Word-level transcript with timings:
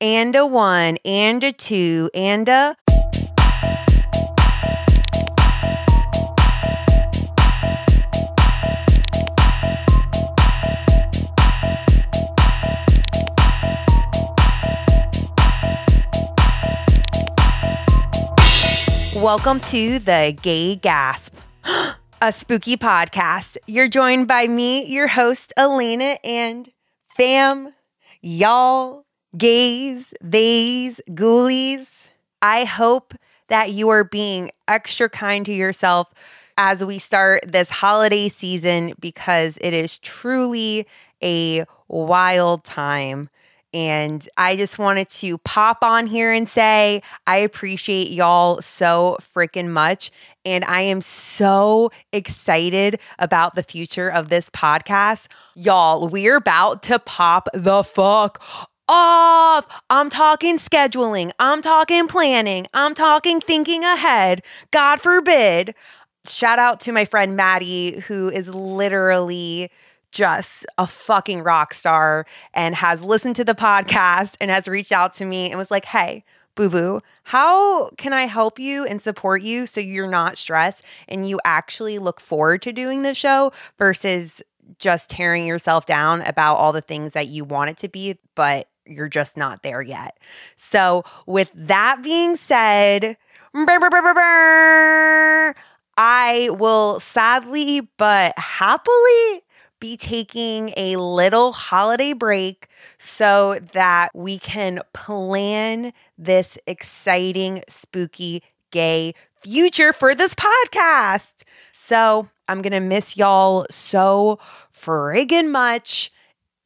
and 0.00 0.36
a 0.36 0.46
one 0.46 0.96
and 1.04 1.42
a 1.42 1.52
two 1.52 2.08
and 2.14 2.48
a. 2.48 2.76
Welcome 19.16 19.58
to 19.60 19.98
the 19.98 20.36
Gay 20.40 20.76
Gasp, 20.76 21.34
a 22.22 22.32
spooky 22.32 22.76
podcast. 22.76 23.56
You're 23.66 23.88
joined 23.88 24.28
by 24.28 24.46
me, 24.46 24.86
your 24.86 25.08
host, 25.08 25.52
Elena, 25.56 26.18
and 26.22 26.70
fam, 27.16 27.74
y'all, 28.22 29.07
gays, 29.36 30.12
theys, 30.22 31.00
ghoulies. 31.10 31.86
I 32.40 32.64
hope 32.64 33.14
that 33.48 33.72
you 33.72 33.88
are 33.88 34.04
being 34.04 34.50
extra 34.66 35.08
kind 35.08 35.44
to 35.46 35.52
yourself 35.52 36.12
as 36.56 36.84
we 36.84 36.98
start 36.98 37.44
this 37.46 37.70
holiday 37.70 38.28
season 38.28 38.92
because 39.00 39.58
it 39.60 39.72
is 39.72 39.98
truly 39.98 40.86
a 41.22 41.64
wild 41.88 42.64
time. 42.64 43.28
And 43.74 44.26
I 44.36 44.56
just 44.56 44.78
wanted 44.78 45.10
to 45.10 45.38
pop 45.38 45.78
on 45.82 46.06
here 46.06 46.32
and 46.32 46.48
say, 46.48 47.02
I 47.26 47.36
appreciate 47.38 48.10
y'all 48.10 48.62
so 48.62 49.18
freaking 49.34 49.68
much. 49.68 50.10
And 50.44 50.64
I 50.64 50.80
am 50.82 51.02
so 51.02 51.90
excited 52.12 52.98
about 53.18 53.54
the 53.54 53.62
future 53.62 54.08
of 54.08 54.30
this 54.30 54.48
podcast. 54.48 55.26
Y'all, 55.54 56.08
we're 56.08 56.36
about 56.36 56.82
to 56.84 56.98
pop 56.98 57.48
the 57.52 57.84
fuck 57.84 58.42
off. 58.88 59.66
I'm 59.90 60.10
talking 60.10 60.56
scheduling. 60.56 61.30
I'm 61.38 61.62
talking 61.62 62.08
planning. 62.08 62.66
I'm 62.74 62.94
talking 62.94 63.40
thinking 63.40 63.84
ahead. 63.84 64.42
God 64.70 65.00
forbid. 65.00 65.74
Shout 66.26 66.58
out 66.58 66.80
to 66.80 66.92
my 66.92 67.04
friend 67.04 67.36
Maddie, 67.36 68.00
who 68.00 68.28
is 68.28 68.48
literally 68.48 69.70
just 70.10 70.66
a 70.78 70.86
fucking 70.86 71.42
rock 71.42 71.74
star 71.74 72.26
and 72.54 72.74
has 72.74 73.02
listened 73.02 73.36
to 73.36 73.44
the 73.44 73.54
podcast 73.54 74.36
and 74.40 74.50
has 74.50 74.66
reached 74.66 74.92
out 74.92 75.14
to 75.14 75.24
me 75.24 75.50
and 75.50 75.58
was 75.58 75.70
like, 75.70 75.84
hey, 75.84 76.24
boo 76.54 76.68
boo, 76.68 77.00
how 77.24 77.90
can 77.90 78.12
I 78.12 78.22
help 78.22 78.58
you 78.58 78.84
and 78.84 79.00
support 79.00 79.42
you 79.42 79.66
so 79.66 79.80
you're 79.80 80.08
not 80.08 80.36
stressed 80.36 80.82
and 81.06 81.28
you 81.28 81.38
actually 81.44 81.98
look 81.98 82.20
forward 82.20 82.62
to 82.62 82.72
doing 82.72 83.02
the 83.02 83.14
show 83.14 83.52
versus 83.78 84.42
just 84.78 85.08
tearing 85.08 85.46
yourself 85.46 85.86
down 85.86 86.22
about 86.22 86.56
all 86.56 86.72
the 86.72 86.80
things 86.80 87.12
that 87.12 87.28
you 87.28 87.44
want 87.44 87.70
it 87.70 87.76
to 87.78 87.88
be, 87.88 88.18
but 88.34 88.68
you're 88.88 89.08
just 89.08 89.36
not 89.36 89.62
there 89.62 89.82
yet. 89.82 90.18
So, 90.56 91.04
with 91.26 91.50
that 91.54 92.00
being 92.02 92.36
said, 92.36 93.16
I 95.96 96.48
will 96.52 97.00
sadly 97.00 97.88
but 97.96 98.38
happily 98.38 99.42
be 99.80 99.96
taking 99.96 100.72
a 100.76 100.96
little 100.96 101.52
holiday 101.52 102.12
break 102.12 102.68
so 102.98 103.58
that 103.72 104.10
we 104.14 104.38
can 104.38 104.80
plan 104.92 105.92
this 106.16 106.58
exciting, 106.66 107.62
spooky, 107.68 108.42
gay 108.70 109.14
future 109.40 109.92
for 109.92 110.14
this 110.14 110.34
podcast. 110.34 111.44
So 111.72 112.28
I'm 112.48 112.62
going 112.62 112.72
to 112.72 112.80
miss 112.80 113.16
y'all 113.16 113.66
so 113.70 114.38
friggin' 114.72 115.50
much. 115.50 116.12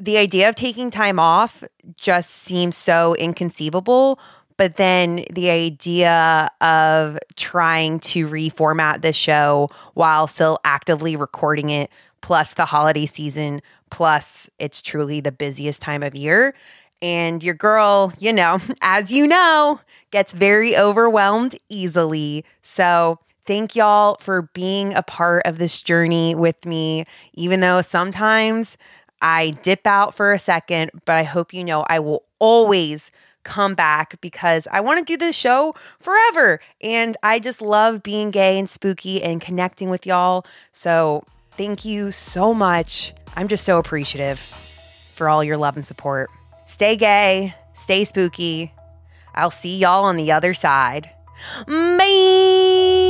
The 0.03 0.19
idea 0.19 0.49
of 0.49 0.57
taking 0.57 0.91
time 0.91 1.21
off 1.21 1.63
just 1.97 2.29
seems 2.29 2.77
so 2.77 3.15
inconceivable. 3.15 4.19
But 4.57 4.75
then 4.75 5.25
the 5.33 5.49
idea 5.49 6.51
of 6.61 7.21
trying 7.37 8.01
to 8.01 8.27
reformat 8.27 9.03
the 9.03 9.13
show 9.13 9.71
while 9.95 10.27
still 10.27 10.59
actively 10.65 11.15
recording 11.15 11.71
it 11.71 11.89
plus 12.21 12.55
the 12.55 12.65
holiday 12.65 13.07
season, 13.07 13.63
plus 13.91 14.51
it's 14.59 14.83
truly 14.83 15.21
the 15.21 15.31
busiest 15.31 15.81
time 15.81 16.03
of 16.03 16.17
year. 16.17 16.53
And 17.01 17.41
your 17.41 17.55
girl, 17.55 18.13
you 18.19 18.33
know, 18.33 18.59
as 18.83 19.13
you 19.13 19.29
know, 19.29 19.79
gets 20.11 20.33
very 20.33 20.77
overwhelmed 20.77 21.55
easily. 21.69 22.45
So, 22.65 23.21
thank 23.47 23.77
y'all 23.77 24.17
for 24.21 24.43
being 24.53 24.95
a 24.95 25.03
part 25.03 25.47
of 25.47 25.59
this 25.59 25.81
journey 25.81 26.35
with 26.35 26.65
me, 26.65 27.05
even 27.35 27.61
though 27.61 27.83
sometimes 27.83 28.77
I 29.23 29.57
dip 29.63 29.87
out 29.87 30.15
for 30.15 30.33
a 30.33 30.39
second, 30.39 30.91
but 31.07 31.17
I 31.17 31.23
hope 31.23 31.55
you 31.55 31.65
know 31.65 31.87
I 31.89 32.01
will 32.01 32.25
always 32.39 33.11
come 33.45 33.75
back 33.75 34.21
because 34.21 34.69
I 34.71 34.81
want 34.81 35.05
to 35.05 35.13
do 35.13 35.17
this 35.17 35.35
show 35.35 35.75
forever. 35.99 36.61
And 36.81 37.17
I 37.23 37.39
just 37.39 37.63
love 37.63 38.03
being 38.03 38.31
gay 38.31 38.59
and 38.59 38.69
spooky 38.69 39.23
and 39.23 39.41
connecting 39.41 39.89
with 39.89 40.07
y'all. 40.07 40.45
So, 40.73 41.25
Thank 41.57 41.85
you 41.85 42.11
so 42.11 42.55
much. 42.55 43.13
I'm 43.37 43.49
just 43.49 43.65
so 43.65 43.79
appreciative 43.79 44.39
for 45.15 45.29
all 45.29 45.45
your 45.45 45.57
love 45.57 45.77
and 45.77 45.85
support. 45.85 46.31
Stay 46.67 46.97
gay, 46.97 47.55
stay 47.75 48.05
spooky. 48.05 48.73
I'll 49.35 49.51
see 49.51 49.79
y'all 49.79 50.05
on 50.05 50.17
the 50.17 50.33
other 50.33 50.55
side. 50.55 51.11
Bye. 51.67 53.02